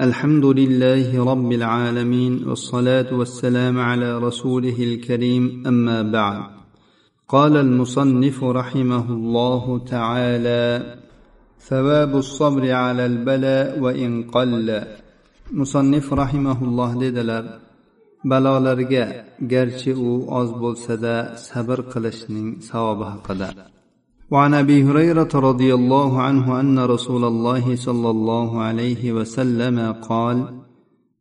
الحمد 0.00 0.44
لله 0.44 1.24
رب 1.32 1.52
العالمين 1.52 2.48
والصلاة 2.48 3.14
والسلام 3.14 3.78
على 3.78 4.18
رسوله 4.18 4.78
الكريم 4.78 5.62
أما 5.66 6.02
بعد. 6.02 6.42
قال 7.28 7.56
المصنف 7.56 8.44
رحمه 8.44 9.12
الله 9.12 9.78
تعالى 9.78 10.96
ثواب 11.60 12.16
الصبر 12.16 12.72
على 12.72 13.06
البلاء 13.06 13.80
وإن 13.80 14.22
قل. 14.22 14.84
مصنف 15.52 16.12
رحمه 16.12 16.64
الله 16.64 17.00
dedilar 17.00 17.44
balolarga 18.24 19.24
garchi 19.40 19.94
u 19.94 20.26
oz 20.40 20.50
bo'lsada 20.62 21.34
sabr 21.48 21.78
qilishning 21.92 22.48
savobi 22.62 23.04
haqida 23.04 23.77
وعن 24.30 24.54
ابي 24.54 24.84
هريره 24.84 25.28
رضي 25.34 25.74
الله 25.74 26.22
عنه 26.22 26.60
ان 26.60 26.78
رسول 26.78 27.24
الله 27.24 27.76
صلى 27.76 28.10
الله 28.10 28.60
عليه 28.60 29.12
وسلم 29.12 29.92
قال 29.92 30.38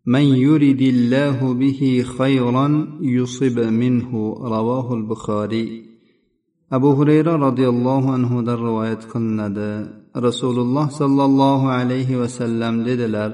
من 0.06 0.22
يرد 0.22 0.82
الله 0.82 1.54
به 1.54 2.06
خيرا 2.18 2.88
يصب 3.02 3.60
منه 3.60 4.12
رواه 4.42 4.94
البخاري 4.94 5.88
abu 6.72 6.90
hurayra 6.98 7.34
roziyallohu 7.48 8.12
anhudan 8.18 8.60
rivoyat 8.68 9.02
qilinadi 9.12 9.72
rasululloh 10.28 10.86
sollallohu 11.00 11.72
alayhi 11.80 12.20
vasallam 12.22 12.84
dedilar 12.88 13.32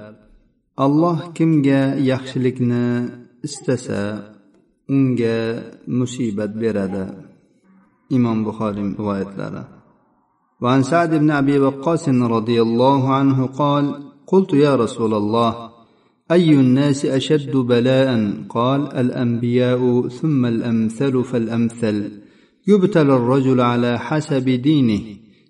alloh 0.86 1.18
kimga 1.38 1.82
yaxshilikni 2.12 2.86
istasa 3.48 4.04
unga 4.96 5.38
musibat 6.00 6.52
beradi 6.62 7.33
imom 8.18 8.38
buxoriy 8.46 8.84
rivoyatlari 8.98 9.64
وعن 10.64 10.84
سعد 10.84 11.16
بن 11.16 11.32
أبي 11.32 11.60
وقاص 11.60 12.10
رضي 12.10 12.62
الله 12.62 13.14
عنه 13.14 13.46
قال 13.46 13.86
قلت 14.28 14.54
يا 14.54 14.76
رسول 14.76 15.14
الله 15.14 15.70
أي 16.32 16.54
الناس 16.54 17.06
أشد 17.06 17.58
بلاء؟ 17.58 18.34
قال 18.50 18.82
الأنبياء 18.94 20.08
ثم 20.08 20.46
الأمثل 20.46 21.24
فالأمثل. 21.24 22.12
يبتلى 22.68 23.16
الرجل 23.16 23.62
على 23.62 24.00
حسب 24.00 24.50
دينه 24.50 25.02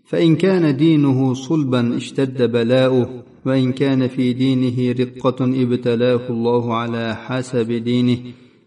فإن 0.06 0.36
كان 0.36 0.78
دينه 0.78 1.34
صلبا 1.34 1.98
اشتد 1.98 2.52
بلاؤه 2.52 3.24
وإن 3.46 3.72
كان 3.72 4.08
في 4.08 4.34
دينه 4.34 4.96
رقة 5.00 5.46
ابتلاه 5.64 6.30
الله 6.30 6.76
على 6.76 7.16
حسب 7.16 7.72
دينه. 7.72 8.18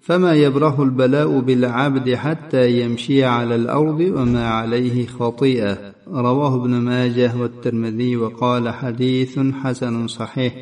فما 0.06 0.34
يبرح 0.34 0.80
البلاء 0.80 1.40
بالعبد 1.40 2.14
حتى 2.14 2.80
يمشي 2.80 3.24
على 3.24 3.54
الأرض 3.54 4.00
وما 4.00 4.48
عليه 4.48 5.06
خطيئة. 5.06 5.78
رواه 6.08 6.54
ابن 6.54 6.70
ماجه 6.70 7.32
والترمذي 7.40 8.16
وقال 8.16 8.68
حديث 8.68 9.38
حسن 9.38 10.06
صحيح. 10.06 10.54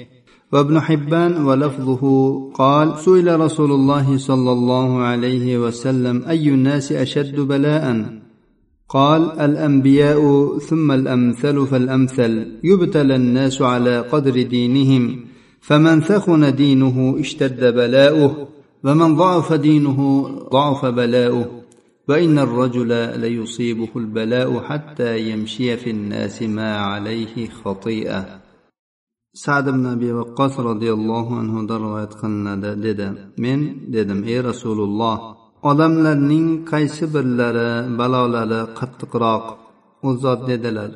وابن 0.53 0.81
حبان 0.81 1.45
ولفظه 1.45 2.03
قال 2.55 2.99
سئل 2.99 3.41
رسول 3.41 3.73
الله 3.73 4.17
صلى 4.17 4.53
الله 4.53 4.99
عليه 4.99 5.59
وسلم 5.59 6.23
أي 6.29 6.49
الناس 6.49 6.93
أشد 6.93 7.41
بلاء؟ 7.41 8.07
قال 8.89 9.41
الأنبياء 9.41 10.59
ثم 10.59 10.93
الأمثل 10.93 11.67
فالأمثل. 11.67 12.47
يبتلى 12.65 13.17
الناس 13.17 13.63
على 13.63 14.01
قدر 14.01 14.43
دينهم 14.43 15.21
فمن 15.61 16.01
ثخن 16.01 16.55
دينه 16.55 17.17
اشتد 17.21 17.75
بلاؤه. 17.75 18.54
ومن 18.84 19.16
ضعف 19.16 19.54
دينه 19.54 20.30
ضعف 20.52 20.86
بلاؤه 20.86 21.46
وان 22.10 22.40
الرجل 22.40 23.20
ليصيبه 23.20 23.90
البلاء 23.96 24.60
حتى 24.60 25.20
يمشي 25.30 25.78
في 25.78 25.90
الناس 25.90 26.42
ما 26.42 26.78
عليه 26.78 27.50
خطيئه 27.50 28.40
sad 29.44 29.68
ibn 29.68 29.86
abi 29.96 30.10
vaqqos 30.20 30.54
roziyallohu 30.70 31.32
anhudan 31.42 31.80
rivoyat 31.86 32.14
qilinadi 32.22 32.72
dedi 32.86 33.08
men 33.44 33.60
dedim 33.94 34.20
ey 34.34 34.40
rasululloh 34.50 35.18
odamlarning 35.70 36.48
qaysi 36.72 37.06
birlari 37.14 37.70
balolari 38.00 38.62
qattiqroq 38.80 39.46
u 40.08 40.10
zot 40.24 40.40
dedilar 40.50 40.92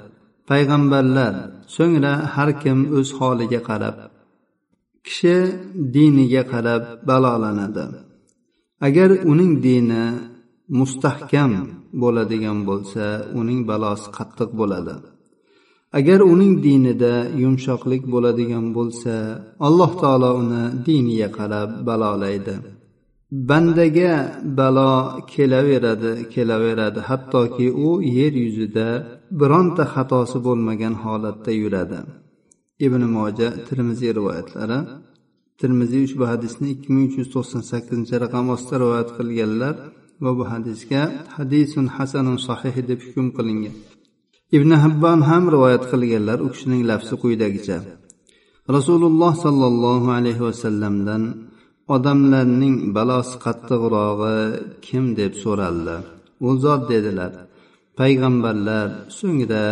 payg'ambarlar 0.49 1.33
so'ngra 1.75 2.13
har 2.33 2.49
kim 2.61 2.79
o'z 2.97 3.09
holiga 3.19 3.61
qarab 3.69 3.95
kishi 5.08 5.36
diniga 5.94 6.42
qarab 6.52 6.82
balolanadi. 7.08 7.86
Agar 8.86 9.10
uning 9.32 9.52
dini 9.66 10.04
mustahkam 10.78 11.52
bo'ladigan 12.02 12.58
bo'lsa 12.68 13.04
uning 13.40 13.60
balosi 13.70 14.06
qattiq 14.16 14.50
bo'ladi. 14.60 14.96
Agar 15.98 16.20
uning 16.32 16.54
dinida 16.66 17.14
yumshoqlik 17.42 18.02
bo'ladigan 18.14 18.66
bo'lsa 18.76 19.14
alloh 19.66 19.92
taolo 20.02 20.30
uni 20.42 20.62
diniga 20.86 21.28
qarab 21.38 21.70
balolaydi. 21.88 22.56
Bandaga 23.48 24.14
balo 24.58 24.92
kelaveradi 25.32 26.12
kelaveradi. 26.32 27.00
Hattoki 27.08 27.66
u 27.86 27.88
yer 28.18 28.34
yuzida 28.44 28.88
bironta 29.40 29.84
xatosi 29.94 30.38
bo'lmagan 30.46 30.94
holatda 31.02 31.52
yuradi. 31.62 32.00
Ibn 32.86 33.02
moja 33.16 33.48
termiziy 33.68 34.10
rivoyatlari. 34.18 34.78
Termiziy 35.60 36.02
ushbu 36.08 36.24
hadisni 36.32 36.66
ikki 36.74 36.88
ming 36.94 37.04
uch 37.08 37.16
yuz 37.20 37.28
to'qson 37.34 37.62
sakkizinchi 37.70 38.14
raqam 38.24 38.46
ostida 38.54 38.76
rivoyat 38.82 39.10
qilganlar 39.18 39.74
va 40.24 40.30
bu 40.38 40.44
hadisga 40.52 41.02
hadisun 41.36 41.86
hasanun 41.96 42.38
sahih 42.48 42.74
deb 42.90 43.00
hukm 43.06 43.26
qilingan. 43.36 43.74
Ibn 44.56 44.70
habbon 44.82 45.20
ham 45.28 45.44
rivoyat 45.54 45.84
qilganlar 45.92 46.38
u 46.46 46.48
kishining 46.54 46.82
lafzi 46.90 47.14
quyidagicha. 47.22 47.78
Rasululloh 48.76 49.32
sollallohu 49.44 50.08
alayhi 50.18 50.42
vasallamdan 50.48 51.22
odamlarning 51.94 52.76
balosi 52.96 53.34
qattiqrog'i 53.44 54.38
kim? 54.86 55.04
deb 55.18 55.32
so'raldi. 55.42 55.96
U 56.46 56.48
zot 56.62 56.82
dedilar 56.92 57.32
payg'ambarlar 57.98 58.86
so'ngra 59.18 59.64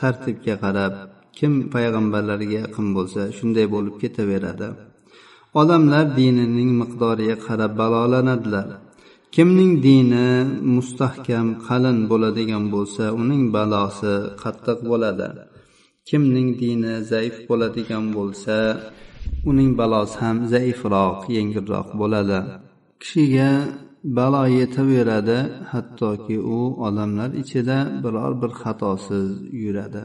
tartibga 0.00 0.54
qarab 0.64 0.94
kim 1.38 1.52
payg'ambarlarga 1.74 2.56
yaqin 2.62 2.86
bo'lsa 2.96 3.20
shunday 3.36 3.66
bo'lib 3.74 3.96
ketaveradi. 4.02 4.68
Odamlar 5.60 6.04
dinining 6.18 6.70
miqdoriga 6.80 7.36
qarab 7.46 7.72
balolanadilar. 7.80 8.68
Kimning 9.34 9.72
dini 9.86 10.28
mustahkam 10.76 11.46
qalin 11.66 11.98
bo'ladigan 12.10 12.64
bo'lsa 12.74 13.04
uning 13.22 13.44
balosi 13.56 14.14
qattiq 14.42 14.78
bo'ladi. 14.90 15.28
Kimning 16.08 16.48
dini 16.60 16.94
zaif 17.10 17.36
bo'ladigan 17.48 18.04
bo'lsa 18.16 18.56
uning 19.50 19.70
balosi 19.80 20.16
ham 20.22 20.36
zaifroq 20.52 21.18
yengilroq 21.36 21.88
bo'ladi. 22.00 22.38
Kishiga 23.02 23.50
balo 24.16 24.44
yetaveradi 24.58 25.38
hattoki 25.72 26.36
u 26.56 26.58
odamlar 26.86 27.30
ichida 27.42 27.78
biror 28.02 28.32
bir 28.40 28.50
xatosiz 28.62 29.28
yuradi. 29.64 30.04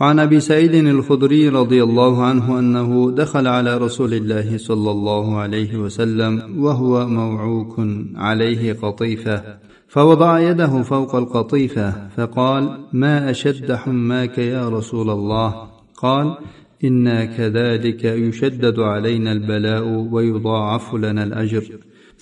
وعن 0.00 0.18
أبي 0.18 0.40
سعيد 0.40 0.74
الخدري 0.74 1.48
رضي 1.48 1.82
الله 1.82 2.24
عنه 2.24 2.58
أنه 2.58 3.10
دخل 3.10 3.46
على 3.46 3.76
رسول 3.76 4.14
الله 4.14 4.58
صلى 4.58 4.90
الله 4.90 5.36
عليه 5.36 5.76
وسلم 5.76 6.62
وهو 6.64 7.06
موعوك 7.06 7.80
عليه 8.14 8.72
قطيفة 8.72 9.42
فوضع 9.88 10.40
يده 10.40 10.82
فوق 10.82 11.14
القطيفة 11.14 12.08
فقال 12.16 12.86
ما 12.92 13.30
أشد 13.30 13.72
حماك 13.72 14.38
يا 14.38 14.68
رسول 14.68 15.10
الله؟ 15.10 15.68
قال 15.96 16.36
إنا 16.84 17.24
كذلك 17.24 18.04
يشدد 18.04 18.78
علينا 18.78 19.32
البلاء 19.32 19.84
ويضاعف 20.12 20.94
لنا 20.94 21.22
الأجر. 21.22 21.64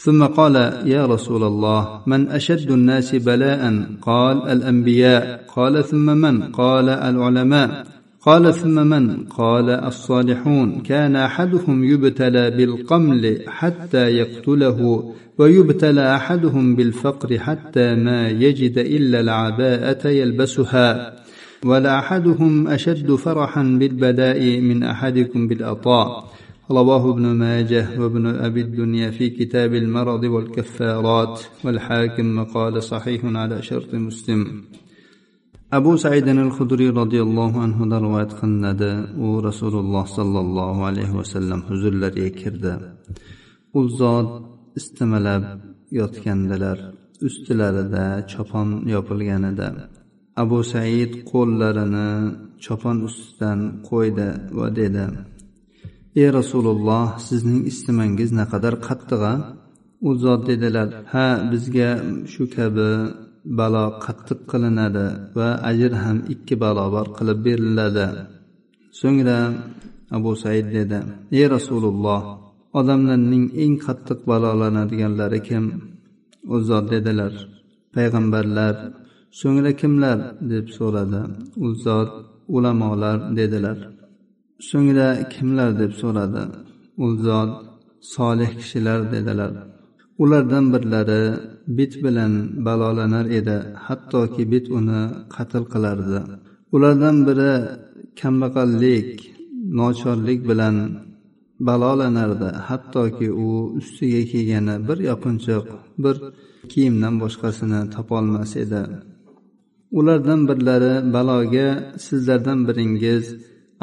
ثم 0.01 0.25
قال 0.25 0.57
يا 0.85 1.07
رسول 1.07 1.45
الله 1.45 2.01
من 2.07 2.29
أشد 2.29 2.71
الناس 2.71 3.15
بلاء؟ 3.15 3.85
قال 4.03 4.49
الأنبياء. 4.49 5.45
قال 5.57 5.85
ثم 5.85 6.07
من؟ 6.07 6.43
قال 6.43 6.89
العلماء. 6.89 7.87
قال 8.23 8.55
ثم 8.55 8.87
من؟ 8.87 9.25
قال 9.25 9.71
الصالحون. 9.71 10.81
كان 10.81 11.17
أحدهم 11.17 11.85
يبتلى 11.85 12.51
بالقمل 12.51 13.39
حتى 13.47 14.09
يقتله 14.09 15.13
ويبتلى 15.39 16.17
أحدهم 16.17 16.77
بالفقر 16.77 17.39
حتى 17.39 17.95
ما 17.95 18.29
يجد 18.29 18.79
إلا 18.79 19.21
العباءة 19.21 20.09
يلبسها. 20.09 21.15
ولاحدهم 21.65 22.69
أشد 22.69 23.15
فرحا 23.15 23.63
بالبلاء 23.63 24.61
من 24.61 24.83
أحدكم 24.83 25.49
بالأطاء. 25.49 26.31
رواه 26.72 27.04
ابن 27.14 27.26
ماجه 27.26 28.00
وابن 28.00 28.26
أبي 28.26 28.62
الدنيا 28.62 29.12
في 29.12 29.30
كتاب 29.30 29.74
المرض 29.74 30.24
والكفارات 30.24 31.40
والحاكم 31.64 32.44
قال 32.44 32.84
صحيح 32.84 33.26
على 33.26 33.62
شرط 33.62 33.94
مسلم 33.94 34.64
abu 35.78 35.92
saidin 36.06 36.38
al 36.46 36.52
hudriy 36.58 36.92
roziyallohu 37.02 37.58
anhudan 37.66 38.02
rivoyat 38.06 38.32
qilinadi 38.40 38.92
u 39.26 39.28
rasululloh 39.48 40.06
sollallohu 40.18 40.82
alayhi 40.90 41.14
vasallam 41.20 41.60
huzurlariga 41.70 42.32
kirdi 42.42 42.74
u 43.80 43.82
zot 44.00 44.30
istimalab 44.80 45.44
yotgandilar 46.00 46.78
ustilarida 47.28 48.06
chopon 48.32 48.70
yopilgan 48.94 49.44
edi 49.52 49.68
abu 50.44 50.58
said 50.74 51.12
qo'llarini 51.32 52.10
chopon 52.66 52.98
ustidan 53.08 53.60
qo'ydi 53.90 54.28
va 54.58 54.68
dedi 54.80 55.06
ey 56.17 56.29
rasululloh 56.39 57.07
sizning 57.27 57.63
istimangiz 57.71 58.31
naqadar 58.41 58.75
qattiq 58.87 59.23
a 59.33 59.35
u 60.09 60.11
zot 60.23 60.41
dedilar 60.49 60.89
ha 61.13 61.27
bizga 61.51 61.91
shu 62.33 62.45
kabi 62.55 62.91
balo 63.59 63.85
qattiq 64.05 64.41
qilinadi 64.51 65.07
va 65.37 65.49
ajr 65.71 65.93
ham 66.03 66.19
ikki 66.35 66.55
barobar 66.63 67.07
qilib 67.17 67.39
beriladi. 67.47 68.07
So'ngra 69.01 69.39
abu 70.17 70.33
said 70.43 70.67
dedi 70.77 70.99
ey 71.39 71.45
rasululloh 71.57 72.21
odamlarning 72.79 73.45
eng 73.63 73.75
qattiq 73.87 74.21
balolanadiganlari 74.31 75.41
kim? 75.49 75.65
U 76.55 76.57
zot 76.69 76.85
dedilar 76.93 77.33
payg'ambarlar. 77.95 78.75
So'ngra 79.41 79.73
kimlar? 79.81 80.19
deb 80.51 80.67
so'radi. 80.77 81.23
U 81.65 81.67
zot 81.85 82.11
ulamolar 82.57 83.19
dedilar. 83.39 83.79
So'ngra 84.67 85.09
kimlar 85.35 85.71
deb 85.81 85.93
so'radi? 86.01 86.43
U 87.05 87.07
zot 87.27 87.53
solih 88.15 88.51
kishilar 88.61 89.01
dedilar. 89.13 89.53
Ulardan 90.23 90.65
birlari 90.73 91.23
bit 91.79 91.93
bilan 92.05 92.33
balolanar 92.67 93.27
edi 93.39 93.57
hattoki 93.87 94.45
bit 94.53 94.67
uni 94.79 95.03
qatl 95.35 95.65
qilardi. 95.73 96.21
Ulardan 96.75 97.17
biri 97.27 97.53
kambag'allik 98.21 99.09
nochorlik 99.79 100.41
bilan 100.51 100.77
balolanardi 101.69 102.49
hattoki 102.69 103.29
u 103.45 103.49
ustiga 103.79 104.23
kiygani 104.31 104.75
bir 104.89 104.99
yopinchiq 105.11 105.65
bir 106.05 106.17
kiyimdan 106.71 107.15
boshqasini 107.23 107.81
topolmas 107.95 108.53
edi. 108.65 108.83
Ulardan 109.99 110.41
birlari 110.49 110.95
baloga 111.15 111.69
sizlardan 112.07 112.61
biringiz 112.69 113.25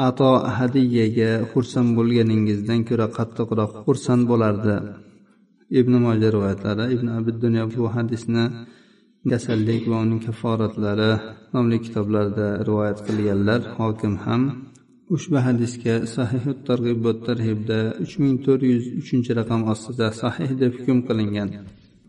ato 0.07 0.31
hadiyaga 0.57 1.31
xursand 1.51 1.89
bo'lganingizdan 1.97 2.79
ko'ra 2.89 3.07
qattiqroq 3.17 3.71
xursand 3.85 4.23
bo'lardi 4.31 4.75
ibn 5.79 5.93
moja 6.05 6.29
rivoyatlari 6.35 6.85
ibn 6.95 7.07
abid 7.17 7.37
dunyo 7.45 7.63
bu 7.73 7.83
hadisni 7.95 8.45
kasallik 9.31 9.83
va 9.91 9.97
uning 10.05 10.21
kafforatlari 10.27 11.11
nomli 11.53 11.77
kitoblarda 11.85 12.47
rivoyat 12.67 12.99
qilganlar 13.07 13.61
hokim 13.77 14.13
ham 14.25 14.41
ushbu 15.15 15.37
hadisga 15.47 15.95
sahihu 16.15 16.51
targ'ib 16.67 16.99
va 17.05 17.13
tarhibda 17.27 17.79
uch 18.03 18.13
ming 18.21 18.35
to'rt 18.45 18.61
yuz 18.71 18.85
uchinchi 19.01 19.31
raqam 19.39 19.61
ostida 19.73 20.07
sahih 20.21 20.49
deb 20.61 20.71
hukm 20.79 20.99
qilingan 21.07 21.49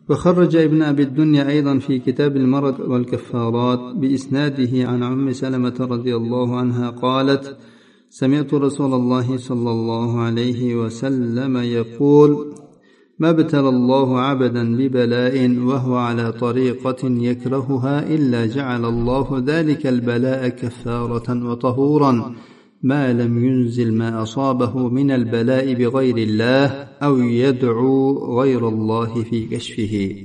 وخرج 0.08 0.56
ابن 0.56 0.80
أبي 0.82 1.02
الدنيا 1.02 1.48
أيضا 1.48 1.74
في 1.78 1.98
كتاب 2.06 2.32
المرض 2.36 2.76
والكفارات 2.90 3.82
بإسناده 4.00 4.72
عن 4.90 5.02
عم 5.02 5.32
سلمة 5.32 5.78
رضي 5.94 6.12
الله 6.20 6.48
عنها 6.60 6.86
قالت 6.90 7.56
سمعت 8.19 8.53
رسول 8.53 8.93
الله 8.93 9.37
صلى 9.37 9.71
الله 9.71 10.19
عليه 10.19 10.75
وسلم 10.75 11.57
يقول 11.57 12.53
ما 13.19 13.29
ابتلى 13.29 13.69
الله 13.69 14.19
عبدا 14.19 14.77
ببلاء 14.77 15.35
وهو 15.69 15.95
على 15.95 16.31
طريقة 16.31 17.01
يكرهها 17.03 18.15
إلا 18.15 18.45
جعل 18.45 18.85
الله 18.85 19.43
ذلك 19.47 19.87
البلاء 19.87 20.49
كفارة 20.49 21.49
وطهورا. 21.49 22.35
ما 22.83 23.13
لم 23.13 23.45
ينزل 23.45 23.93
ما 23.93 24.21
أصابه 24.23 24.89
من 24.89 25.11
البلاء 25.11 25.73
بغير 25.73 26.17
الله 26.17 26.65
أو 27.07 27.17
يدعو 27.17 27.97
غير 28.39 28.67
الله 28.69 29.23
في 29.23 29.45
كشفه. 29.45 30.15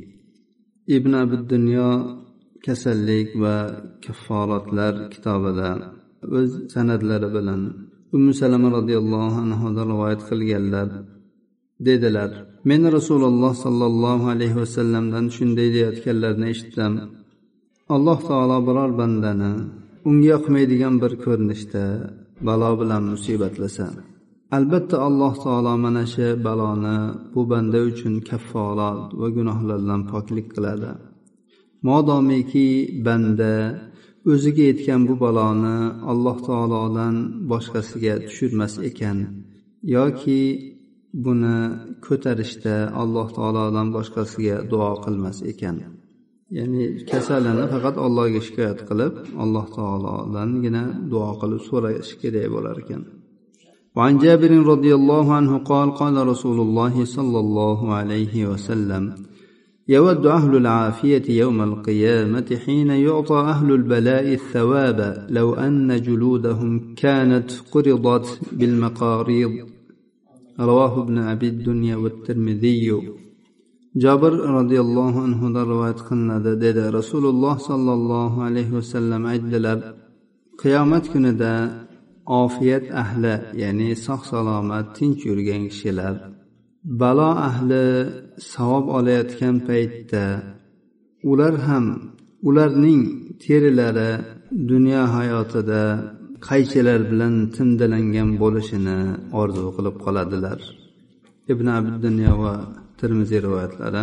ابن 0.91 1.15
أبي 1.15 1.35
الدنيا 1.35 2.23
kasallik 2.67 3.35
va 3.43 3.57
kafforatlar 4.05 4.95
kitobida 5.11 6.02
o'z 6.39 6.51
san'atlari 6.75 7.29
bilan. 7.37 7.61
Umi 8.17 8.33
salama 8.41 8.69
roziyallohu 8.77 9.39
anhudan 9.45 9.87
rivoyat 9.93 10.23
qilganlar 10.29 10.89
dedilar 11.87 12.31
men 12.71 12.83
rasululloh 12.97 13.53
sollallohu 13.65 14.27
alayhi 14.35 14.57
vasallamdan 14.63 15.27
shunday 15.37 15.69
deyayotganlarini 15.75 16.47
eshitdim. 16.53 16.93
Alloh 17.95 18.19
taolo 18.29 18.59
biror 18.69 18.91
bandani 19.01 19.53
unga 20.09 20.27
yoqmaydigan 20.35 20.95
bir 21.03 21.13
ko'rinishda 21.25 21.85
balo 22.47 22.71
bilan 22.81 23.03
musibatlasa 23.13 23.87
albatta 24.57 24.97
alloh 25.09 25.35
taolo 25.45 25.75
mana 25.85 26.05
shu 26.15 26.27
baloni 26.47 26.97
bu 27.35 27.43
banda 27.51 27.79
uchun 27.91 28.15
kafforat 28.29 29.01
va 29.21 29.29
gunohlardan 29.37 30.01
poklik 30.13 30.47
qiladi. 30.55 30.91
Modomiki 31.87 32.69
banda 33.07 33.53
o'ziga 34.32 34.64
yetgan 34.72 35.02
bu 35.10 35.16
baloni 35.24 35.78
alloh 36.12 36.38
taolodan 36.48 37.16
boshqasiga 37.52 38.14
tushirmas 38.28 38.74
ekan 38.90 39.18
yoki 39.96 40.42
buni 41.26 41.58
ko'tarishda 42.06 42.76
alloh 43.02 43.28
taolodan 43.38 43.88
boshqasiga 43.98 44.58
duo 44.72 44.92
qilmas 45.04 45.38
ekan 45.52 45.76
ya'ni 46.58 46.84
kasalini 47.12 47.66
faqat 47.74 47.96
allohga 48.06 48.42
shikoyat 48.48 48.80
qilib 48.90 49.14
alloh 49.44 49.66
taolodangina 49.78 50.84
duo 51.12 51.30
qilib 51.42 51.62
so'rash 51.70 52.12
kerak 52.22 52.48
bo'lar 52.56 52.78
ekan 52.86 53.04
وعن 53.98 54.18
جابر 54.26 54.52
رضي 54.74 54.92
الله 55.00 55.26
عنه 55.38 55.54
قال 55.72 55.88
قال 56.02 56.16
رسول 56.32 56.58
الله 56.66 56.96
صلى 57.06 57.40
الله 57.46 57.80
عليه 57.98 58.36
وسلم 58.52 59.04
يود 59.89 60.27
أهل 60.27 60.57
العافية 60.57 61.23
يوم 61.29 61.63
القيامة 61.63 62.59
حين 62.67 62.91
يعطى 62.91 63.35
أهل 63.35 63.73
البلاء 63.73 64.33
الثواب 64.33 65.27
لو 65.31 65.55
أن 65.55 66.03
جلودهم 66.03 66.95
كانت 66.95 67.51
قرضت 67.71 68.41
بالمقاريض. 68.53 69.51
رواه 70.61 71.03
ابن 71.03 71.19
أبي 71.19 71.49
الدنيا 71.49 71.97
والترمذي. 71.97 73.03
جابر 73.97 74.33
رضي 74.33 74.81
الله 74.81 75.23
عنه 75.23 75.53
دروات 75.53 76.01
قلنا 76.01 76.39
دادا 76.39 76.91
رسول 76.91 77.27
الله 77.27 77.57
صلى 77.57 77.93
الله 77.93 78.43
عليه 78.43 78.71
وسلم 78.71 79.27
عدل 79.27 79.83
قيامت 80.65 81.07
كندا 81.07 81.87
عافية 82.29 82.83
أهل 82.93 83.25
يعني 83.55 83.95
صح 83.95 84.25
سلامة 84.25 84.81
تنشر 84.81 85.41
جنشلال 85.41 86.42
balo 86.85 87.31
ahli 87.49 87.85
savob 88.53 88.87
olayotgan 88.99 89.57
paytda 89.69 90.25
ular 91.31 91.55
ham 91.67 91.87
ularning 92.49 93.03
terilari 93.43 94.11
dunyo 94.71 95.03
hayotida 95.17 95.83
qaychilar 96.49 97.01
bilan 97.11 97.35
timdalangan 97.57 98.29
bo'lishini 98.43 98.99
orzu 99.41 99.67
qilib 99.77 99.97
qoladilar. 100.05 100.59
Ibn 101.53 101.67
abdunyo 101.79 102.33
va 102.43 102.55
termiziy 103.01 103.41
rivoyatlari. 103.47 104.03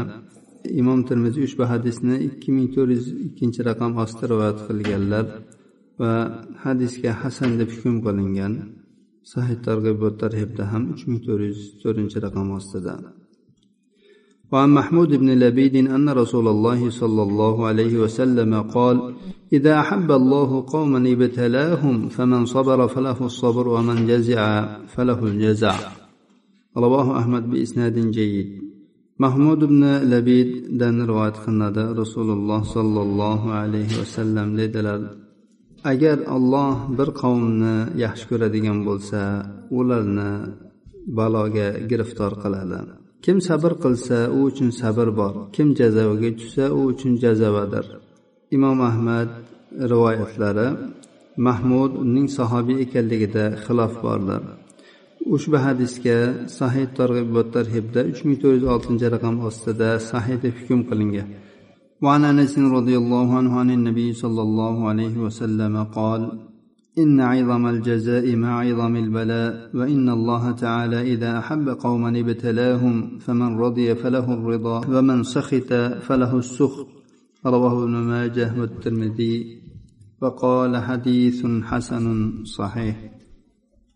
Imom 0.81 0.99
termiziy 1.09 1.43
ushbu 1.47 1.63
hadisni 1.73 2.15
ikki 2.27 2.49
ming 2.55 2.67
to'rt 2.75 2.91
yuz 2.95 3.07
ikkinchi 3.27 3.59
raqam 3.69 3.91
ostida 4.03 4.25
rivoyat 4.33 4.59
qilganlar 4.67 5.25
va 6.01 6.13
hadisga 6.63 7.11
hasan 7.21 7.51
deb 7.59 7.69
hukm 7.75 7.95
qilingan. 8.05 8.53
sahiy 9.23 9.57
targ'ibot 9.67 10.19
tarhibda 10.19 10.63
ham 10.71 10.83
uch 10.93 11.07
ming 11.07 11.19
to'rt 11.25 11.41
yuz 11.45 11.63
وعن 14.51 14.69
محمود 14.69 15.09
بن 15.15 15.29
لبيد 15.29 15.75
أن 15.75 16.09
رسول 16.09 16.47
الله 16.47 16.89
صلى 16.89 17.23
الله 17.23 17.65
عليه 17.67 17.97
وسلم 17.97 18.61
قال 18.61 19.13
إذا 19.53 19.79
أحب 19.79 20.11
الله 20.11 20.65
قوما 20.67 21.11
ابتلاهم 21.11 22.09
فمن 22.09 22.45
صبر 22.45 22.87
فله 22.87 23.25
الصبر 23.25 23.67
ومن 23.67 24.07
جزع 24.07 24.67
فله 24.87 25.23
الجزع. 25.23 25.75
رواه 26.77 27.19
أحمد 27.19 27.49
بإسناد 27.49 28.11
جيد. 28.11 28.61
محمود 29.19 29.59
بن 29.59 29.83
لبيد 29.85 30.77
دان 30.77 31.01
رواية 31.01 31.31
خنادة 31.31 31.91
رسول 31.91 32.31
الله 32.31 32.63
صلى 32.63 33.01
الله 33.01 33.51
عليه 33.51 34.01
وسلم 34.01 34.57
لدلال. 34.57 35.28
Agar 35.91 36.17
olloh 36.35 36.75
bir 36.97 37.09
qavmni 37.21 37.77
yaxshi 38.03 38.25
ko'radigan 38.31 38.79
bo'lsa 38.87 39.21
ularni 39.79 40.31
baloga 41.17 41.67
giriftor 41.89 42.31
qiladi. 42.43 42.79
Kim 43.25 43.37
sabr 43.47 43.71
qilsa 43.83 44.17
u 44.37 44.39
uchun 44.49 44.69
sabr 44.81 45.07
bor. 45.19 45.33
Kim 45.55 45.67
jazavaga 45.79 46.29
tushsa 46.39 46.65
u 46.77 46.79
uchun 46.91 47.13
jazavadir 47.23 47.85
imom 48.51 48.81
ahmad 48.81 49.29
rivoyatlari 49.91 50.67
mahmud 51.47 51.91
uning 52.03 52.27
sahobiy 52.37 52.77
ekanligida 52.85 53.45
xilof 53.65 53.93
bordir 54.05 54.41
ushbu 55.35 55.57
hadisga 55.65 56.17
sahih 56.59 56.87
targ'ibot 56.99 57.47
tarhibda 57.55 58.01
uch 58.11 58.21
ming 58.25 58.37
to'rt 58.41 58.55
yuz 58.57 58.65
oltinchi 58.73 59.07
raqam 59.15 59.35
ostida 59.49 59.89
sahih 60.11 60.37
deb 60.43 60.53
hukm 60.59 60.81
qilingan. 60.89 61.27
وعن 62.01 62.25
أنس 62.25 62.59
رضي 62.59 62.97
الله 62.97 63.37
عنه 63.37 63.59
عن 63.59 63.71
النبي 63.71 64.13
صلى 64.13 64.41
الله 64.41 64.87
عليه 64.87 65.17
وسلم 65.17 65.83
قال 65.83 66.31
إن 66.97 67.19
عظم 67.19 67.67
الجزاء 67.67 68.35
مع 68.35 68.59
عظم 68.59 68.95
البلاء 68.95 69.69
وإن 69.77 70.09
الله 70.09 70.51
تعالى 70.51 71.13
إذا 71.13 71.39
أحب 71.39 71.69
قوما 71.69 72.19
ابتلاهم 72.19 73.19
فمن 73.19 73.57
رضي 73.57 73.95
فله 73.95 74.33
الرضا 74.33 74.87
ومن 74.87 75.23
سخط 75.23 75.73
فله 76.07 76.37
السخط. 76.37 76.87
رواه 77.45 77.83
ابن 77.83 77.91
ماجه 77.91 78.59
والترمذي. 78.59 79.61
وقال 80.21 80.77
حديث 80.77 81.45
حسن 81.63 82.33
صحيح. 82.43 83.19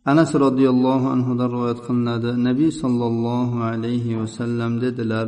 anas 0.06 0.32
roziyallohu 0.36 1.08
anhudan 1.16 1.48
rivoyat 1.56 1.80
qilinadi 1.88 2.32
nabiy 2.48 2.72
sollallohu 2.82 3.64
alayhi 3.72 4.18
vasallam 4.20 4.72
dedilar 4.84 5.28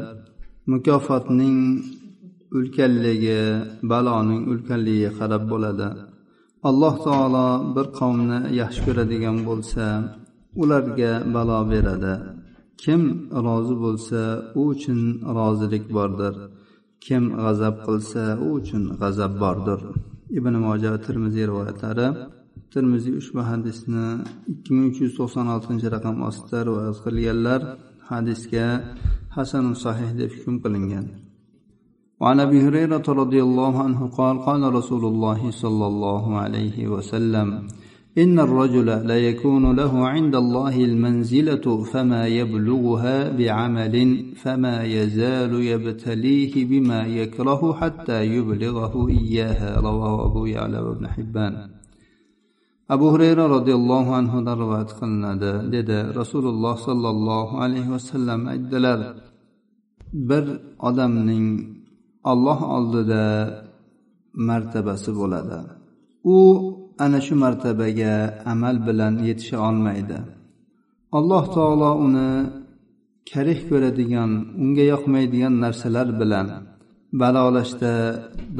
mukofotning 0.72 1.58
ulkanligi 2.58 3.42
baloning 3.92 4.42
ulkanligiga 4.52 5.12
qarab 5.20 5.44
bo'ladi. 5.52 5.88
Alloh 6.70 6.96
taolo 7.08 7.48
bir 7.76 7.88
qavmni 8.00 8.40
yaxshi 8.62 8.82
ko'radigan 8.88 9.38
bo'lsa 9.50 9.86
ularga 10.62 11.12
balo 11.36 11.60
beradi. 11.72 12.14
Kim 12.84 13.02
rozi 13.46 13.76
bo'lsa 13.84 14.22
u 14.60 14.62
uchun 14.74 15.00
rozilik 15.38 15.86
bordir. 15.98 16.34
Kim 17.06 17.24
g'azab 17.44 17.76
qilsa 17.88 18.24
u 18.46 18.48
uchun 18.60 18.84
g'azab 19.02 19.34
bordir. 19.44 19.80
Ibn 20.38 20.54
moja 20.66 20.92
termiziy 21.06 21.46
rivoyatlari 21.50 22.08
termiziy 22.74 23.14
ushbu 23.22 23.42
hadisni 23.52 24.06
ikki 24.54 24.70
ming 24.76 24.86
uch 24.92 25.00
yuz 25.04 25.14
to'qson 25.20 25.48
oltinchi 25.56 25.88
raqam 25.96 26.16
ostida 26.30 26.60
rivoyat 26.68 26.98
qilganlar 27.06 27.62
hadisga 28.12 28.66
hasanu 29.36 29.72
sahih 29.84 30.10
deb 30.20 30.30
hukm 30.36 30.56
qilingan. 30.64 31.06
وعن 32.20 32.40
أبي 32.40 32.62
هريرة 32.68 33.04
رضي 33.08 33.44
الله 33.44 33.84
عنه 33.84 34.08
قال 34.08 34.40
قال 34.40 34.74
رسول 34.74 35.06
الله 35.06 35.52
صلى 35.52 35.88
الله 35.88 36.38
عليه 36.38 36.88
وسلم 36.88 37.68
إن 38.18 38.40
الرجل 38.40 38.86
لا 38.86 39.18
يكون 39.30 39.76
له 39.76 40.08
عند 40.08 40.36
الله 40.36 40.76
المنزلة 40.84 41.84
فما 41.84 42.28
يبلغها 42.28 43.38
بعمل 43.38 44.26
فما 44.36 44.84
يزال 44.84 45.54
يبتليه 45.54 46.66
بما 46.66 47.06
يكره 47.06 47.74
حتى 47.74 48.26
يبلغه 48.26 49.08
اياها 49.10 49.80
رواه 49.80 50.26
أبو 50.26 50.46
يعلى 50.46 50.80
وابن 50.80 51.08
حبان. 51.08 51.70
abu 52.90 53.06
hurayra 53.14 53.50
roziyallohu 53.50 54.14
anhudan 54.20 54.56
rivoyat 54.62 54.92
qilinadi 55.00 55.52
dedi 55.76 55.98
rasululloh 56.20 56.76
sollallohu 56.88 57.58
alayhi 57.66 57.90
vasallam 57.96 58.42
aytdilar 58.54 59.00
bir 60.30 60.46
odamning 60.90 61.46
olloh 62.32 62.60
oldida 62.76 63.24
martabasi 64.48 65.12
bo'ladi. 65.20 65.60
U 66.36 66.38
ana 67.06 67.20
shu 67.26 67.36
martabaga 67.44 68.14
amal 68.54 68.76
bilan 68.88 69.14
yetisha 69.28 69.58
olmaydi. 69.68 70.18
Alloh 71.18 71.44
taolo 71.56 71.92
uni 72.06 72.30
karih 73.32 73.60
ko'radigan 73.70 74.32
unga 74.64 74.86
yoqmaydigan 74.94 75.54
narsalar 75.64 76.08
bilan 76.22 76.48
balolashda 77.22 77.94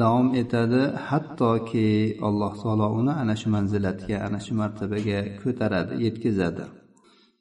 davom 0.00 0.28
etadi 0.42 0.82
hattoki 1.08 1.88
alloh 2.28 2.52
taolo 2.62 2.86
uni 3.00 3.12
ana 3.22 3.34
shu 3.40 3.48
manzilatga 3.56 4.16
ana 4.26 4.38
shu 4.44 4.52
martabaga 4.60 5.18
ko'taradi 5.42 5.94
yetkazadi. 6.04 6.64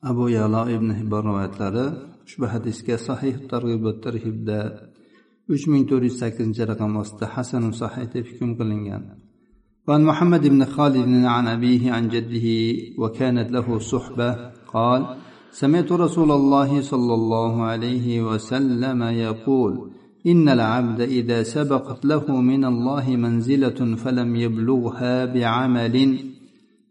Abu 0.09 0.25
yalo 0.37 0.61
ibn 0.75 0.89
hibbon 0.99 1.23
rivoyatlari 1.29 1.85
ushbu 2.25 2.45
hadisga 2.53 2.95
sahih 3.07 3.35
targ'ibot 3.51 3.97
tarhibda 4.05 4.59
uch 5.53 5.67
ming 5.67 5.85
to'rt 5.89 6.03
yuz 6.07 6.17
sakkizinchi 6.21 6.63
raqam 6.71 6.97
ostida 7.01 7.25
hasanu 7.33 7.69
sahih 7.81 8.07
hukm 8.29 8.51
qilingan. 8.59 9.03
وعن 9.87 10.03
محمد 10.05 10.47
بن 10.47 10.65
خالد 10.65 11.25
عن 11.25 11.47
أبيه 11.47 11.91
عن 11.91 12.09
جده 12.09 12.47
وكانت 12.97 13.51
له 13.51 13.79
صحبة 13.79 14.51
قال 14.73 15.17
سمعت 15.51 15.91
رسول 15.91 16.31
الله 16.31 16.81
صلى 16.81 17.13
الله 17.13 17.63
عليه 17.63 18.21
وسلم 18.21 19.03
يقول 19.03 19.91
إن 20.27 20.49
العبد 20.49 21.01
إذا 21.01 21.43
سبقت 21.43 22.05
له 22.05 22.41
من 22.41 22.65
الله 22.65 23.15
منزلة 23.15 23.95
فلم 23.95 24.35
يبلغها 24.35 25.25
بعمل 25.25 25.95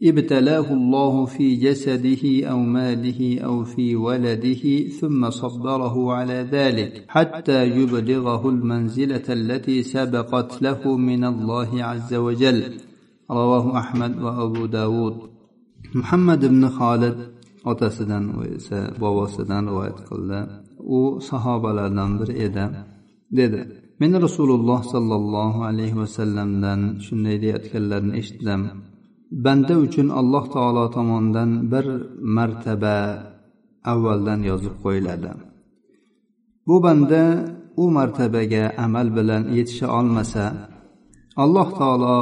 ابتلاه 0.03 0.73
الله 0.73 1.25
في 1.25 1.57
جسده 1.57 2.47
أو 2.51 2.59
ماله 2.59 3.41
أو 3.41 3.65
في 3.65 3.97
ولده 3.97 4.89
ثم 4.89 5.31
صبره 5.31 6.13
على 6.13 6.49
ذلك 6.51 7.05
حتى 7.09 7.65
يبلغه 7.67 8.49
المنزلة 8.49 9.23
التي 9.29 9.83
سبقت 9.83 10.63
له 10.63 10.97
من 10.97 11.25
الله 11.25 11.85
عز 11.85 12.15
وجل 12.15 12.75
رواه 13.31 13.79
أحمد 13.79 14.23
وأبو 14.23 14.67
داود 14.67 15.17
محمد 15.95 16.45
بن 16.45 16.69
خالد 16.69 17.35
otasidan 17.65 18.25
esa 18.57 18.79
bobosidan 19.01 19.65
rivoyat 19.69 19.99
qildi 20.09 20.41
u 20.97 20.99
sahobalardan 21.29 22.11
biri 22.21 22.35
edi 22.47 22.65
dedi 23.39 23.61
men 24.01 24.13
rasululloh 24.27 24.81
sollallohu 24.95 25.61
alayhi 25.71 25.97
vasallamdan 26.03 26.81
shunday 27.07 27.37
deyayotganlarini 27.43 28.15
eshitdim 28.21 28.61
banda 29.45 29.75
uchun 29.85 30.09
alloh 30.21 30.45
taolo 30.55 30.85
tomonidan 30.97 31.51
bir 31.73 31.87
martaba 32.37 32.97
avvaldan 33.93 34.41
yozib 34.51 34.75
qo'yiladi. 34.85 35.31
Bu 36.67 36.77
banda 36.87 37.23
u 37.83 37.85
martabaga 37.99 38.65
amal 38.85 39.09
bilan 39.17 39.43
yetisha 39.57 39.87
olmasa 39.99 40.45
alloh 41.45 41.69
taolo 41.79 42.19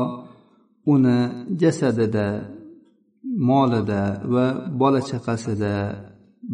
uni 0.95 1.19
jasadida 1.61 2.27
molida 3.49 4.03
va 4.35 4.47
bola 4.81 5.01
chaqasida 5.11 5.75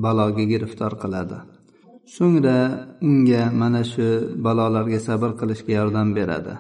baloga 0.05 0.45
giriftor 0.53 0.93
qiladi. 1.03 1.39
So'ngra 2.15 2.59
unga 3.09 3.43
mana 3.61 3.83
shu 3.93 4.07
balolarga 4.45 4.99
sabr 5.09 5.31
qilishga 5.41 5.73
yordam 5.79 6.09
beradi. 6.19 6.55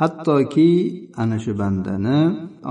hattoki 0.00 0.70
ana 1.22 1.36
shu 1.44 1.52
bandani 1.60 2.18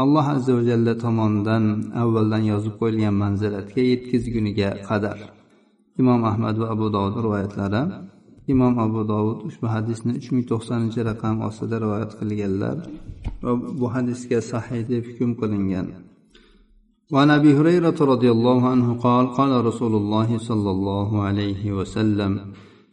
alloh 0.01 0.25
azza 0.36 0.51
va 0.58 0.63
jalla 0.70 0.94
tomonidan 1.03 1.63
avvaldan 2.01 2.44
yozib 2.51 2.74
qo'yilgan 2.79 3.15
manzilatga 3.24 3.82
yetkazguniga 3.91 4.70
qadar 4.89 5.17
imom 6.01 6.22
ahmad 6.32 6.56
va 6.62 6.67
abu 6.75 6.86
dovud 6.96 7.15
rivoyatlari 7.25 7.82
imom 8.53 8.74
abu 8.86 9.01
dovud 9.12 9.39
ushbu 9.50 9.67
hadisni 9.75 10.12
uch 10.20 10.27
ming 10.34 10.46
to'qsoninchi 10.51 11.00
raqam 11.10 11.36
ostida 11.48 11.75
rivoyat 11.84 12.12
qilganlar 12.20 12.77
va 13.44 13.51
bu 13.79 13.88
hadisga 13.96 14.39
sahiy 14.51 14.82
deb 14.91 15.03
hukm 15.10 15.32
qilingan 15.41 15.88
وعن 17.13 17.29
ابي 17.39 17.51
هريره 17.58 17.98
رضي 18.13 18.29
الله 18.36 18.60
عنه 18.74 18.88
قال 19.06 19.25
قال 19.39 19.51
رسول 19.70 19.94
الله 20.01 20.29
صلى 20.50 20.70
الله 20.75 21.10
عليه 21.27 21.63
وسلم 21.77 22.32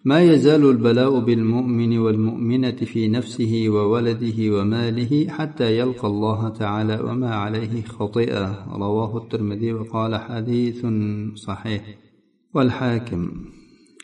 ما 0.05 0.21
يزال 0.21 0.69
البلاء 0.69 1.19
بالمؤمن 1.19 1.97
والمؤمنة 1.97 2.71
في 2.71 3.07
نفسه 3.07 3.65
وولده 3.69 4.59
وماله 4.59 5.27
حتى 5.29 5.79
يلقى 5.79 6.07
الله 6.07 6.49
تعالى 6.49 6.99
وما 6.99 7.35
عليه 7.35 7.81
خطيئة. 7.83 8.77
رواه 8.77 9.17
الترمذي 9.17 9.73
وقال 9.73 10.15
حديث 10.15 10.85
صحيح. 11.35 11.83
والحاكم. 12.53 13.31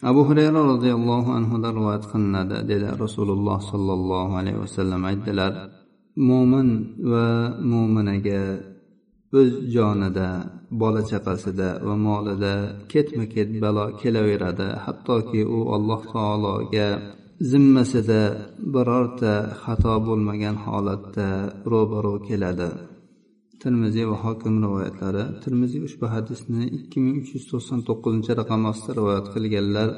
أبو 0.04 0.22
هريرة 0.22 0.74
رضي 0.74 0.94
الله 0.94 1.34
عنه 1.34 1.58
دروا 1.58 1.96
أتقن 1.96 2.36
رسول 3.02 3.30
الله 3.32 3.60
صلى 3.60 3.94
الله 3.94 4.38
عليه 4.38 4.58
وسلم 4.58 5.06
عدل 5.06 5.70
مؤمن 6.18 6.86
ومؤمنة 7.06 8.22
o'z 9.40 9.52
jonida 9.76 10.30
bola 10.82 11.02
chaqasida 11.10 11.70
va 11.88 11.96
molida 12.08 12.54
ketma 12.92 13.26
ket 13.34 13.50
balo 13.64 13.86
kelaveradi. 14.02 14.68
Hattoki 14.86 15.42
u 15.58 15.60
alloh 15.76 16.02
taologa 16.14 16.90
zimmasida 17.50 18.22
birorta 18.74 19.34
xato 19.62 19.94
bo'lmagan 20.08 20.56
holatda 20.66 21.30
ro'baro 21.72 22.16
keladi. 22.28 22.70
Termiziy 23.62 24.06
va 24.12 24.18
hokim 24.24 24.56
rivoyatlari. 24.64 25.24
Termiziy 25.44 25.82
ushbu 25.88 26.06
hadisni 26.16 26.64
ikki 26.78 26.98
ming 27.06 27.18
uch 27.22 27.32
yuz 27.36 27.46
to'qson 27.52 27.80
to'qqizinchi 27.88 28.32
raqam 28.40 28.62
ostida 28.72 28.94
rivoyat 29.00 29.28
qilganlar 29.34 29.90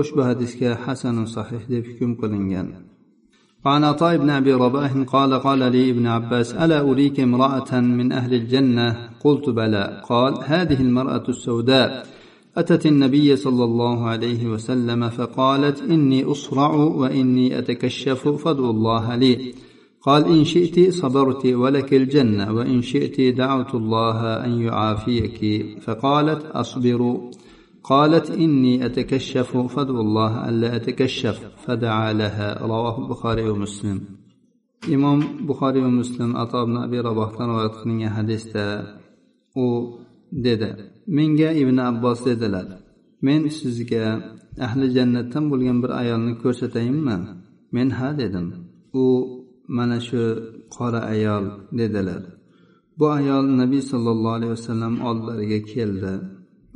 ushbu 0.00 0.20
hadisga 0.28 0.70
hasanu 0.84 1.24
sahih 1.36 1.62
deb 1.72 1.84
hukm 1.90 2.12
qilingan. 2.20 2.68
وعن 3.64 3.84
عطاء 3.84 4.16
بن 4.16 4.30
أبي 4.30 4.52
رباح 4.52 4.92
قال 4.92 5.34
قال 5.34 5.58
لي 5.58 5.90
ابن 5.90 6.06
عباس 6.06 6.52
ألا 6.52 6.80
أريك 6.80 7.20
امرأة 7.20 7.80
من 7.80 8.12
أهل 8.12 8.34
الجنة؟ 8.34 9.10
قلت 9.24 9.50
بلى. 9.50 10.02
قال 10.08 10.34
هذه 10.44 10.80
المرأة 10.80 11.22
السوداء. 11.28 12.06
أتت 12.56 12.86
النبي 12.86 13.36
صلى 13.36 13.64
الله 13.64 14.06
عليه 14.06 14.46
وسلم 14.46 15.08
فقالت 15.08 15.82
إني 15.82 16.24
أصرع 16.24 16.74
وإني 16.74 17.58
أتكشف 17.58 18.28
فادعوا 18.28 18.70
الله 18.70 19.16
لي. 19.16 19.54
قال 20.02 20.24
إن 20.24 20.44
شئت 20.44 20.92
صبرت 20.94 21.46
ولك 21.46 21.94
الجنة 21.94 22.52
وإن 22.52 22.82
شئت 22.82 23.36
دعوت 23.36 23.74
الله 23.74 24.44
أن 24.44 24.60
يعافيك. 24.60 25.66
فقالت 25.80 26.46
أصبر. 26.46 27.20
قالت 27.83 28.31
إني 28.31 28.85
أتكشف 28.85 29.57
فادعوا 29.57 30.01
الله 30.01 30.49
ألا 30.49 30.75
أتكشف 30.75 31.37
فدعا 31.65 32.13
لها 32.13 32.47
رواه 32.71 32.95
البخاري 33.03 33.49
ومسلم 33.49 33.99
imom 34.95 35.19
buxoriy 35.47 35.81
va 35.85 35.91
muslim 36.01 36.31
ato 36.43 36.57
ibn 36.65 36.75
abi 36.85 36.97
rabohdan 37.09 37.45
rivoyat 37.49 37.75
qilingan 37.81 38.11
hadisda 38.17 38.65
u 39.63 39.65
dedi 40.45 40.69
menga 41.17 41.49
ibn 41.61 41.77
abbos 41.89 42.19
dedilar 42.27 42.67
men 43.25 43.41
sizga 43.59 44.05
ahli 44.65 44.85
jannatdan 44.97 45.43
bo'lgan 45.51 45.77
bir 45.83 45.91
ayolni 46.01 46.33
ko'rsatayinmi 46.43 47.17
men 47.75 47.87
ha 47.97 48.09
dedim 48.21 48.47
u 49.01 49.05
mana 49.77 49.97
shu 50.07 50.23
qora 50.75 51.01
ayol 51.13 51.45
dedilar 51.79 52.21
bu 52.97 53.05
ayol 53.19 53.45
nabiy 53.61 53.83
sollallohu 53.91 54.35
alayhi 54.37 54.53
vasallam 54.57 54.93
oldilariga 55.09 55.59
keldi 55.73 56.13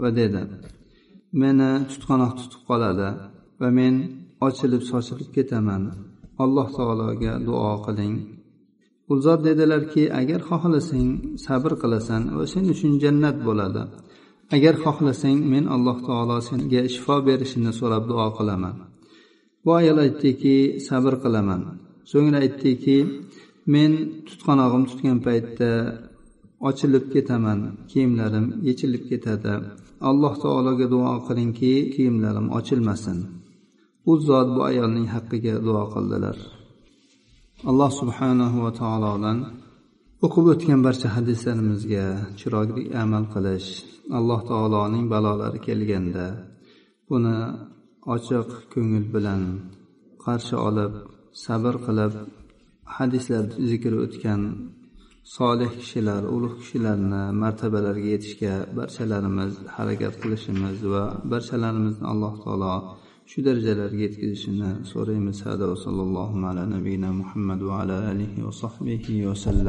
va 0.01 0.09
dedi 0.19 0.41
meni 1.40 1.70
tutqanoq 1.90 2.32
tutib 2.38 2.62
qoladi 2.68 3.08
va 3.60 3.68
men 3.78 3.94
ochilib 4.46 4.82
sochilib 4.90 5.28
ketaman. 5.36 5.82
Alloh 6.44 6.68
taologa 6.76 7.32
duo 7.46 7.72
qiling. 7.86 8.16
U 9.10 9.12
zot 9.24 9.40
dedilarki 9.48 10.04
agar 10.20 10.40
xohlasang 10.48 11.10
sabr 11.44 11.72
qilasan 11.82 12.22
va 12.36 12.44
sen 12.52 12.64
uchun 12.74 12.92
jannat 13.02 13.36
bo'ladi. 13.46 13.82
Agar 14.56 14.74
xohlasang 14.84 15.38
men 15.52 15.64
alloh 15.74 15.98
taolo 16.08 16.36
senga 16.48 16.82
shifo 16.94 17.16
berishini 17.28 17.72
so'rab 17.78 18.04
duo 18.10 18.26
qilaman. 18.38 18.76
Bu 19.64 19.70
ayol 19.80 19.98
aytdiki 20.06 20.56
sabr 20.88 21.14
qilaman. 21.24 21.60
So'ngra 22.10 22.38
aytdiki 22.44 22.96
men 23.74 23.90
tutqanog'im 24.26 24.84
tutgan 24.90 25.18
paytda 25.26 25.70
ochilib 26.68 27.04
ketaman 27.14 27.58
kiyimlarim 27.90 28.46
yechilib 28.68 29.02
ketadi. 29.10 29.54
Alloh 30.10 30.34
taologa 30.44 30.86
duo 30.94 31.12
qilingki 31.26 31.72
kiyimlarim 31.94 32.46
ochilmasin. 32.58 33.18
U 34.10 34.12
zot 34.26 34.48
bu 34.54 34.60
ayolning 34.70 35.06
haqqiga 35.14 35.54
duo 35.66 35.84
qildilar. 35.94 36.36
Alloh 37.70 37.90
subhanahu 38.00 38.56
va 38.64 38.72
taolodan 38.80 39.38
o'qib 40.24 40.46
o'tgan 40.52 40.80
barcha 40.86 41.08
hadislarimizga 41.16 42.04
chiroyli 42.38 42.84
amal 43.02 43.24
qilish 43.34 43.68
alloh 44.18 44.40
taoloning 44.50 45.04
balolari 45.12 45.58
kelganda 45.66 46.26
buni 47.08 47.36
ochiq 48.14 48.48
ko'ngil 48.72 49.06
bilan 49.14 49.42
qarshi 50.24 50.56
olib 50.68 50.92
sabr 51.44 51.74
qilib 51.86 52.12
hadislarda 52.96 53.56
zikri 53.70 53.96
o'tgan 54.04 54.40
solih 55.34 55.70
kishilar 55.80 56.22
ulug' 56.36 56.58
kishilarni 56.60 57.22
martabalariga 57.42 58.10
yetishga 58.14 58.52
barchalarimiz 58.78 59.52
harakat 59.76 60.14
qilishimiz 60.22 60.78
va 60.92 61.04
barchalarimizni 61.32 62.06
alloh 62.12 62.34
taolo 62.44 62.74
shu 63.30 63.38
darajalarga 63.46 64.02
yetkazishini 64.06 64.70
so'raymiz. 64.92 65.36
Hada 65.46 65.64
va 65.70 65.76
sallallohu 65.84 66.36
ala 66.50 66.62
nabiyina 66.74 67.10
muhammad 67.20 67.60
va 67.68 67.74
ala 67.82 67.96
alihi 68.12 68.44
va 68.46 68.52
sahbihi 68.62 69.14
vasallam 69.30 69.64